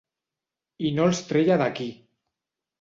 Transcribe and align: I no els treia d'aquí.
I 0.87 0.91
no 0.95 1.05
els 1.11 1.23
treia 1.33 1.61
d'aquí. 1.65 1.89